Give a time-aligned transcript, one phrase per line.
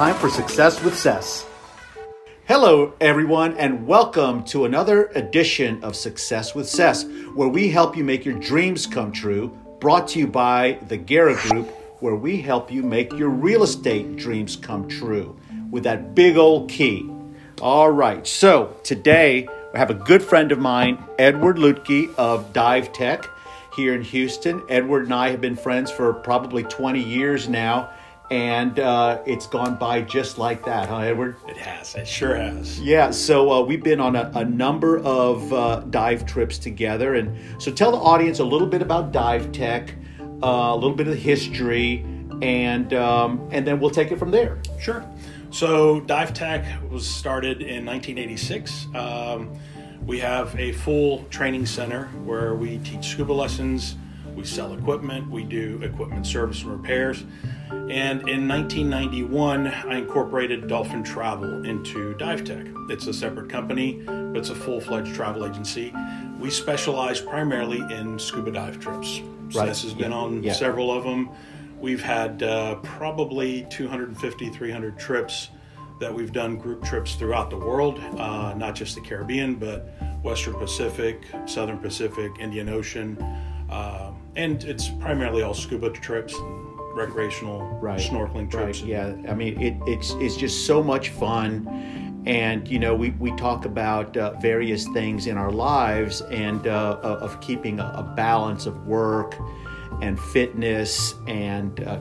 [0.00, 1.44] time for Success with Cess.
[2.46, 7.04] Hello, everyone, and welcome to another edition of Success with Cess,
[7.34, 9.48] where we help you make your dreams come true.
[9.78, 11.68] Brought to you by the Guerra Group,
[12.00, 15.38] where we help you make your real estate dreams come true
[15.70, 17.06] with that big old key.
[17.60, 22.94] All right, so today I have a good friend of mine, Edward Lutke of Dive
[22.94, 23.28] Tech
[23.76, 24.62] here in Houston.
[24.70, 27.90] Edward and I have been friends for probably 20 years now,
[28.30, 31.36] and uh, it's gone by just like that, huh, Edward?
[31.48, 31.96] It has.
[31.96, 32.80] It sure has.
[32.80, 37.14] Yeah, so uh, we've been on a, a number of uh, dive trips together.
[37.14, 41.08] And so tell the audience a little bit about Dive Tech, uh, a little bit
[41.08, 42.04] of the history,
[42.40, 44.62] and, um, and then we'll take it from there.
[44.78, 45.04] Sure.
[45.50, 48.86] So Dive Tech was started in 1986.
[48.94, 49.58] Um,
[50.06, 53.96] we have a full training center where we teach scuba lessons,
[54.36, 57.24] we sell equipment, we do equipment service and repairs.
[57.70, 62.66] And in 1991, I incorporated Dolphin Travel into Dive Tech.
[62.88, 65.92] It's a separate company, but it's a full fledged travel agency.
[66.40, 69.20] We specialize primarily in scuba dive trips.
[69.50, 69.68] So Right.
[69.68, 70.16] This has been Yeah.
[70.16, 70.52] on Yeah.
[70.52, 71.28] several of them.
[71.80, 75.50] We've had uh, probably 250, 300 trips
[76.00, 80.54] that we've done group trips throughout the world, uh, not just the Caribbean, but Western
[80.54, 83.16] Pacific, Southern Pacific, Indian Ocean.
[83.70, 88.00] Uh, and it's primarily all scuba trips and recreational right.
[88.00, 88.80] snorkeling trips.
[88.80, 89.14] right yeah.
[89.28, 91.66] I mean it, it's it's just so much fun.
[92.26, 96.98] And you know we, we talk about uh, various things in our lives and uh,
[97.02, 99.36] of keeping a, a balance of work
[100.02, 102.00] and fitness and uh,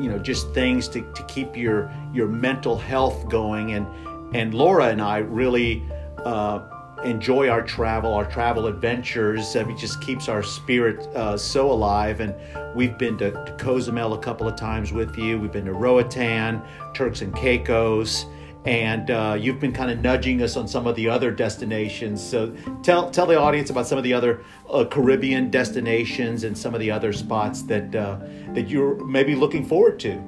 [0.00, 3.72] you know just things to, to keep your your mental health going.
[3.72, 3.86] And
[4.32, 5.82] and laura and i really
[6.24, 6.60] uh,
[7.04, 9.54] enjoy our travel, our travel adventures.
[9.54, 12.20] It just keeps our spirit uh, so alive.
[12.20, 12.34] And
[12.74, 15.38] we've been to, to Cozumel a couple of times with you.
[15.38, 16.62] We've been to Roatan,
[16.94, 18.26] Turks and Caicos,
[18.64, 22.22] and uh, you've been kind of nudging us on some of the other destinations.
[22.22, 26.74] So tell tell the audience about some of the other uh, Caribbean destinations and some
[26.74, 28.18] of the other spots that uh,
[28.52, 30.22] that you're maybe looking forward to.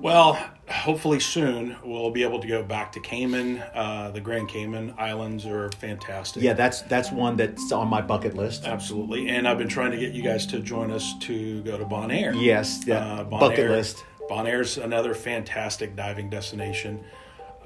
[0.00, 3.58] Well, hopefully soon we'll be able to go back to Cayman.
[3.74, 6.42] Uh, the Grand Cayman Islands are fantastic.
[6.42, 8.64] Yeah, that's that's one that's on my bucket list.
[8.64, 9.28] Absolutely.
[9.28, 12.34] And I've been trying to get you guys to join us to go to Bonaire.
[12.40, 14.04] Yes, yeah, Uh, bucket list.
[14.28, 17.02] Bonaire's another fantastic diving destination.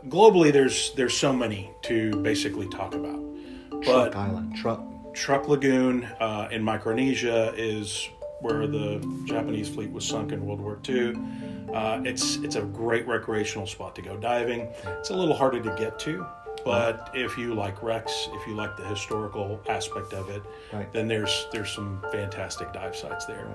[0.08, 3.20] Globally, there's there's so many to basically talk about.
[3.70, 3.82] But
[4.12, 4.82] Truk Island, truck.
[5.14, 8.08] Truk Lagoon uh, in Micronesia is
[8.44, 11.16] where the Japanese fleet was sunk in World War II.
[11.72, 14.68] Uh, it's it's a great recreational spot to go diving.
[14.98, 16.26] It's a little harder to get to,
[16.62, 20.42] but if you like wrecks, if you like the historical aspect of it,
[20.74, 20.92] Right.
[20.92, 23.48] then there's there's some fantastic dive sites there.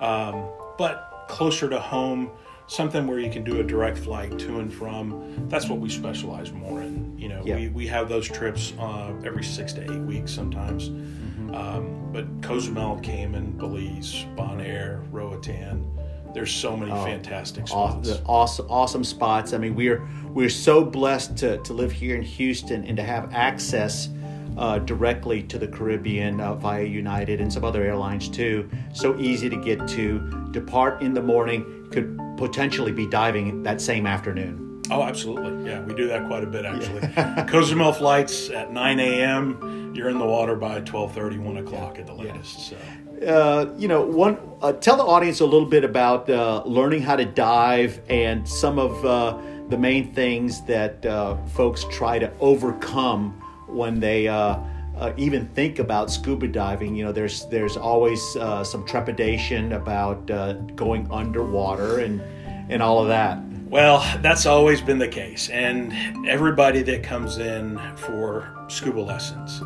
[0.00, 2.30] Um, but closer to home,
[2.66, 5.46] something where you can do a direct flight to and from.
[5.48, 7.16] That's what we specialize more in.
[7.16, 7.54] You know, Yeah.
[7.56, 10.88] we, we have those trips uh, every six to eight weeks sometimes.
[10.90, 11.33] Mm-hmm.
[11.54, 15.88] Um, but Cozumel, Cayman, Belize, Bonaire, Roatan.
[16.34, 18.20] There's so many fantastic spots.
[18.26, 19.52] awesome, awesome spots.
[19.52, 23.32] I mean, we're we're so blessed to, to live here in Houston and to have
[23.32, 24.08] access
[24.56, 28.68] uh, directly to the Caribbean uh, via United and some other airlines too.
[28.92, 30.48] So easy to get to.
[30.50, 34.82] Depart in the morning, could potentially be diving that same afternoon.
[34.90, 35.70] Oh, absolutely.
[35.70, 37.46] Yeah, we do that quite a bit actually.
[37.48, 39.83] Cozumel flights at 9 a.m.
[39.94, 42.70] You're in the water by 12:30, 1 o'clock at the latest.
[42.70, 42.76] So.
[43.24, 47.14] Uh, you know, one uh, tell the audience a little bit about uh, learning how
[47.14, 49.38] to dive and some of uh,
[49.68, 54.58] the main things that uh, folks try to overcome when they uh,
[54.96, 56.94] uh, even think about scuba diving.
[56.94, 62.20] You know, there's there's always uh, some trepidation about uh, going underwater and
[62.68, 63.38] and all of that.
[63.74, 65.48] Well, that's always been the case.
[65.48, 69.60] And everybody that comes in for scuba lessons,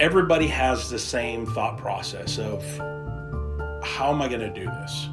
[0.00, 2.62] everybody has the same thought process of
[3.82, 5.08] how am I going to do this?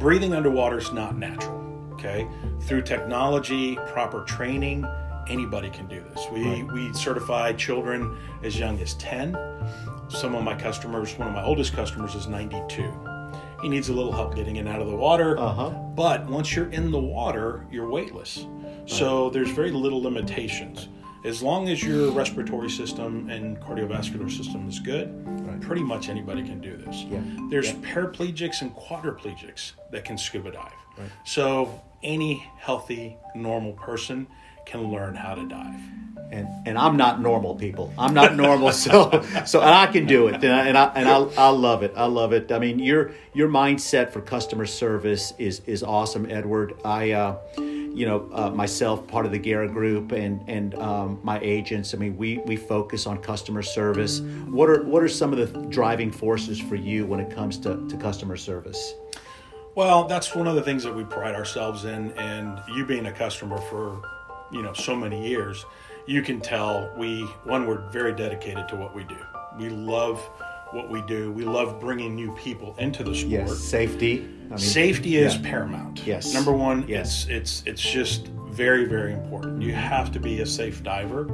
[0.00, 1.62] Breathing underwater is not natural,
[1.92, 2.26] okay?
[2.62, 4.84] Through technology, proper training,
[5.28, 6.26] anybody can do this.
[6.32, 9.38] We, we certify children as young as 10.
[10.08, 12.92] Some of my customers, one of my oldest customers is 92.
[13.64, 15.38] He needs a little help getting in out of the water.
[15.38, 15.70] Uh-huh.
[15.70, 18.46] But once you're in the water, you're weightless.
[18.84, 20.88] So there's very little limitations.
[21.24, 25.08] As long as your respiratory system and cardiovascular system is good,
[25.62, 27.04] pretty much anybody can do this.
[27.10, 27.20] Yeah.
[27.48, 27.76] There's Yeah.
[27.94, 31.10] paraplegics and quadriplegics that can scuba dive.
[31.24, 34.26] So any healthy, normal person
[34.66, 35.80] can learn how to dive.
[36.32, 37.92] and and I'm not normal, people.
[37.98, 41.08] I'm not normal, so so and I can do it, and I and I, and
[41.08, 41.92] I, I love it.
[41.96, 42.50] I love it.
[42.52, 46.74] I mean, your your mindset for customer service is is awesome, Edward.
[46.84, 47.12] I.
[47.12, 47.38] Uh,
[47.94, 51.94] you know, uh, myself, part of the Guerra Group, and and um, my agents.
[51.94, 54.18] I mean, we we focus on customer service.
[54.48, 57.86] What are what are some of the driving forces for you when it comes to,
[57.88, 58.94] to customer service?
[59.76, 63.12] Well, that's one of the things that we pride ourselves in, and you being a
[63.12, 64.02] customer for,
[64.54, 65.66] you know, so many years,
[66.06, 69.16] you can tell we one we're very dedicated to what we do.
[69.58, 70.20] We love
[70.70, 71.32] what we do.
[71.32, 73.30] We love bringing new people into the sport.
[73.32, 74.20] Yes, safety.
[74.20, 75.42] I mean, Safety is yeah.
[75.42, 76.06] paramount.
[76.06, 76.32] Yes.
[76.34, 77.26] Number one, Yes.
[77.28, 79.62] it's it's it's just very very important.
[79.62, 81.28] You have to be a safe diver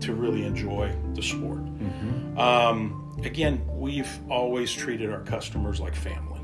[0.00, 1.64] to really enjoy the sport.
[1.64, 2.38] Mm-hmm.
[2.38, 6.39] Um, again, we've always treated our customers like family.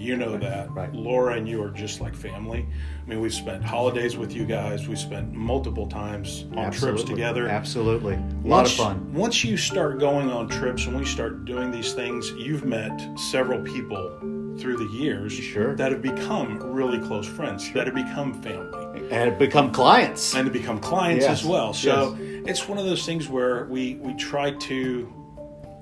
[0.00, 0.70] You know that.
[0.70, 0.92] right.
[0.94, 2.66] Laura and you are just like family.
[3.04, 4.88] I mean, we've spent holidays with you guys.
[4.88, 7.48] We spent multiple times on trips together.
[7.48, 9.12] Absolutely, a lot of fun.
[9.12, 13.60] Once you start going on trips and we start doing these things, you've met several
[13.62, 14.18] people
[14.58, 15.74] through the years Sure.
[15.76, 20.34] that have become really close friends, that have become family, And become clients.
[20.34, 21.72] and to become clients Yes, as well.
[21.74, 25.12] So it's one of those things where we we try to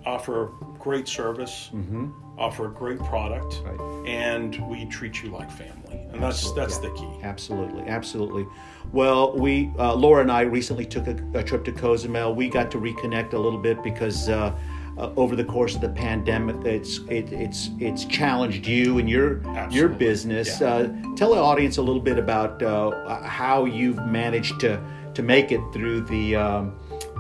[0.06, 2.09] offer great service, mm-hmm.
[2.38, 3.62] Offer a great product.
[3.64, 4.06] Right.
[4.06, 7.11] and we treat you like family, and that's that's the key.
[7.23, 8.46] Absolutely, absolutely.
[8.93, 12.35] Well, we uh, Laura and I recently took a, a trip to Cozumel.
[12.35, 14.56] We got to reconnect a little bit because uh,
[14.96, 19.43] uh, over the course of the pandemic, it's it, it's it's challenged you and your
[19.70, 20.61] your business.
[20.61, 20.69] yeah.
[20.69, 24.81] Uh, tell the audience a little bit about uh, how you've managed to
[25.14, 26.79] to make it through the um,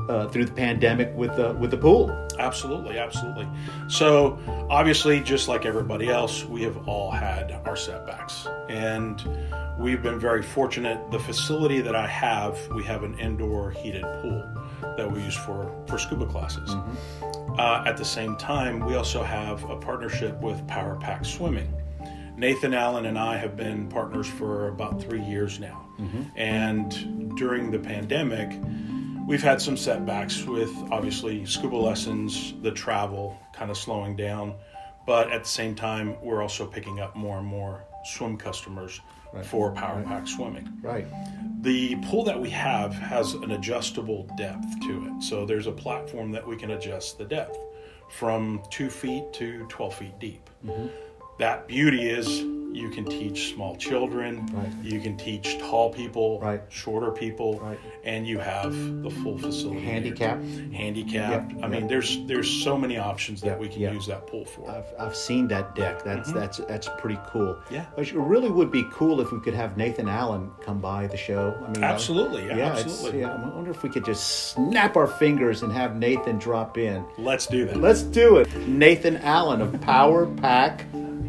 [0.08, 2.10] uh, through the pandemic with the with the pool.
[2.38, 3.48] Absolutely, absolutely.
[3.88, 4.38] So,
[4.70, 8.46] obviously, just like everybody else, we have all had our setbacks.
[8.68, 9.20] And
[9.78, 11.10] we've been very fortunate.
[11.10, 14.48] The facility that I have, we have an indoor heated pool
[14.96, 16.70] that we use for, for scuba classes.
[17.58, 21.72] Uh, at the same time, we also have a partnership with Power Pack Swimming.
[22.36, 25.88] Nathan Allen and I have been partners for about three years now.
[26.36, 28.52] And during the pandemic,
[29.28, 34.54] we've had some setbacks with obviously scuba lessons, the travel kind of slowing down.
[35.06, 39.00] But at the same time, we're also picking up more and more swim customers
[39.44, 40.66] for Power Pack Swimming.
[40.82, 41.06] Right.
[41.62, 45.22] The pool that we have has an adjustable depth to it.
[45.22, 47.58] So there's a platform that we can adjust the depth
[48.08, 50.48] from two feet to 12 feet deep.
[50.64, 50.86] Mm-hmm.
[51.38, 54.68] That beauty is you can teach small children, Right.
[54.82, 56.60] you can teach tall people, Right.
[56.68, 57.78] shorter people, Right.
[58.04, 58.72] and you have
[59.02, 59.80] the full facility.
[59.80, 60.38] Handicap.
[60.72, 61.52] Handicapped.
[61.52, 61.88] Yep, I mean, yep.
[61.88, 64.70] there's there's so many options that Yep, we can use that pool for.
[64.70, 66.04] I've, I've seen that deck.
[66.04, 67.54] That's that's that's pretty cool.
[67.54, 67.74] Mm-hmm.
[67.74, 67.84] Yeah.
[67.96, 71.54] It really would be cool if we could have Nathan Allen come by the show.
[71.66, 73.20] I mean, uh, Absolutely, yeah, absolutely.
[73.20, 77.04] yeah, I wonder if we could just snap our fingers and have Nathan drop in.
[77.16, 77.76] Let's do that.
[77.76, 78.54] Let's do it.
[78.68, 80.84] Nathan Allen of Power Pack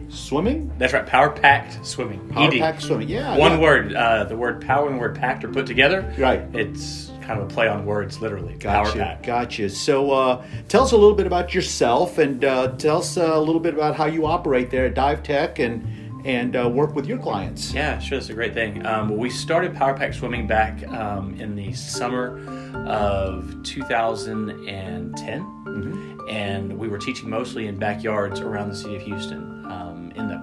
[0.09, 0.71] Swimming.
[0.77, 1.05] That's right.
[1.05, 2.27] Power packed swimming.
[2.29, 2.59] Power ED.
[2.59, 3.07] Pack Swimming.
[3.09, 3.37] Yeah.
[3.37, 3.59] One yeah.
[3.59, 3.93] word.
[3.93, 6.13] Uh, the word power and the word packed are put together.
[6.17, 6.41] Right.
[6.53, 8.55] It's kind of a play on words, literally.
[8.55, 8.97] Gotcha.
[8.97, 9.19] Power.
[9.23, 9.69] Gotcha.
[9.69, 13.39] So, uh, tell us a little bit about yourself, and uh, tell us uh, a
[13.39, 15.85] little bit about how you operate there at Dive Tech, and
[16.25, 17.71] and uh, work with your clients.
[17.73, 18.17] Yeah, sure.
[18.17, 18.85] That's a great thing.
[18.85, 22.39] Um, well, we started Power Pack Swimming back um, in the summer
[22.87, 26.29] of 2010, Mm-hmm.
[26.29, 29.65] and we were teaching mostly in backyards around the city of Houston.
[29.65, 29.88] Um,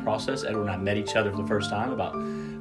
[0.07, 2.15] process, Edward and I met each other for the first time about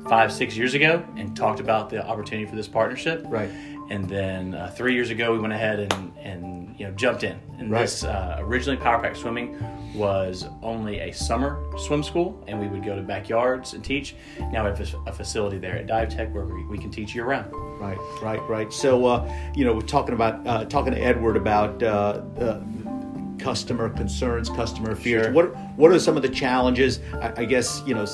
[0.09, 3.23] five, six years ago, and talked about the opportunity for this partnership.
[3.27, 3.51] Right.
[3.91, 7.39] And then uh, three years ago, we went ahead and, and you know jumped in.
[7.59, 7.81] And Right.
[7.81, 9.55] this uh, originally Power Pack Swimming
[9.93, 14.15] was only a summer swim school, and we would go to backyards and teach.
[14.51, 17.25] Now we have a, facility there at Dive Tech where we, we can teach year
[17.25, 17.53] round.
[17.79, 18.73] Right, right, right.
[18.73, 22.61] So, uh, you know, we're talking about uh, talking to Edward about uh, uh,
[23.39, 25.25] customer concerns, customer fears.
[25.25, 25.33] Sure.
[25.33, 26.99] What what are some of the challenges?
[27.21, 28.05] I, I guess you know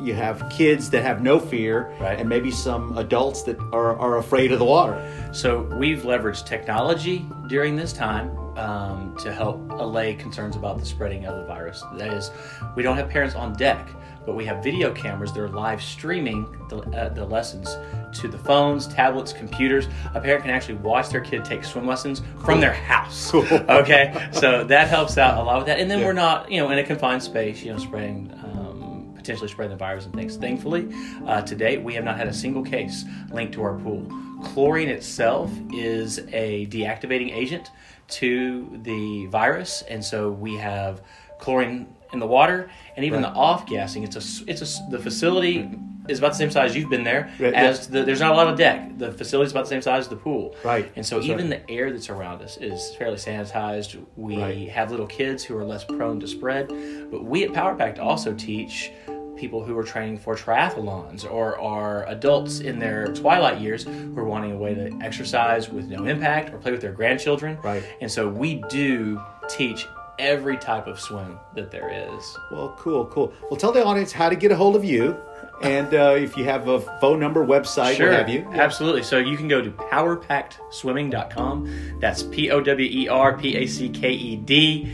[0.00, 2.18] you have kids that have no fear, Right.
[2.18, 4.96] and maybe some adults that are, are afraid of the water.
[5.32, 11.26] So we've leveraged technology during this time um, to help allay concerns about the spreading
[11.26, 11.82] of the virus.
[11.94, 12.30] That is,
[12.74, 13.88] we don't have parents on deck,
[14.24, 17.76] but we have video cameras that are live streaming the, uh, the lessons
[18.20, 19.88] to the phones, tablets, computers.
[20.14, 23.32] A parent can actually watch their kid take swim lessons from their house.
[23.34, 25.78] Okay, so that helps out a lot with that.
[25.78, 28.32] And then we're not, you know, in a confined space, you know, spreading.
[28.42, 28.66] Um,
[29.14, 30.36] potentially spreading the virus and things.
[30.36, 30.88] Thankfully,
[31.26, 34.06] uh, to date, we have not had a single case linked to our pool.
[34.44, 37.72] Chlorine itself is a deactivating agent
[38.08, 41.02] to the virus, and so we have
[41.38, 44.02] chlorine in the water and even the off gassing.
[44.04, 45.68] It's a it's a the facility
[46.08, 46.76] is about the same size.
[46.76, 47.32] You've been there.
[47.38, 48.96] Right, as the, there's not a lot of deck.
[48.96, 50.54] The facility's about the same size as the pool.
[50.64, 50.90] Right.
[50.94, 51.66] And so That's even right.
[51.66, 54.00] the air that's around us is fairly sanitized.
[54.16, 54.68] We Right.
[54.68, 56.68] have little kids who are less prone to spread,
[57.10, 58.92] but we at Power Packed also teach
[59.36, 64.24] people who are training for triathlons or are adults in their twilight years who are
[64.24, 67.58] wanting a way to exercise with no impact or play with their grandchildren.
[67.62, 67.84] Right.
[68.00, 69.86] And so we do teach
[70.18, 72.38] every type of swim that there is.
[72.50, 73.32] Well, cool, cool.
[73.50, 75.14] Well, tell the audience how to get a hold of you,
[75.62, 78.46] and uh, if you have a phone number, website, Sure, what have you.
[78.52, 79.02] absolutely.
[79.02, 81.98] So you can go to powerpackedswimming.com.
[82.00, 84.90] That's P O W E R P A C K E D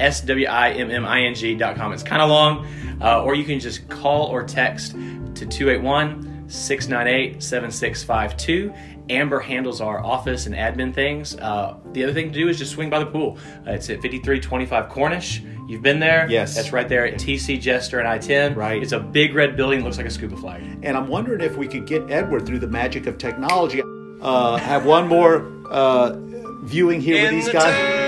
[0.00, 1.92] S W I M M I N G.com.
[1.92, 2.66] It's kind of long,
[3.00, 8.72] uh, or you can just call or text to 281 698 7652.
[9.08, 11.36] Amber handles our office and admin things.
[11.36, 13.38] Uh, the other thing to do is just swing by the pool.
[13.66, 15.42] Uh, it's at 5325 Cornish.
[15.68, 16.28] You've been there?
[16.30, 16.54] Yes.
[16.54, 18.54] That's right there at TC Jester and I 10.
[18.54, 18.82] Right.
[18.82, 20.62] It's a big red building, looks like a scuba flag.
[20.82, 23.82] And I'm wondering if we could get Edward through the magic of technology.
[24.20, 26.16] Uh, have one more uh,
[26.62, 27.74] viewing here with these the guys.
[27.74, 27.99] town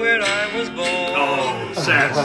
[0.00, 0.88] where I was born.
[0.88, 2.16] Oh, Seth.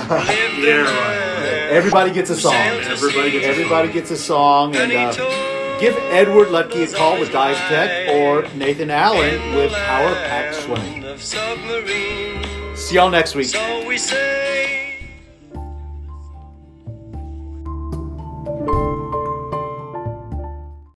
[0.64, 1.70] yeah, right.
[1.70, 2.54] Everybody gets a song.
[2.54, 6.90] sailed to Everybody gets a Everybody gets a song, and And uh, give Edward Lutke
[6.90, 12.76] a call with Dive Tech or Nathan Allen with Power Pack land Swimming.
[12.76, 13.48] See y'all next week.
[13.48, 14.75] So we said